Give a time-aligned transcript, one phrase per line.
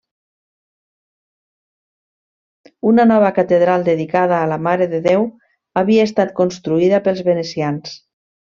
[2.91, 5.31] Una nova catedral dedicada a la Mare de Déu
[5.83, 7.95] havia estat construïda pels venecians.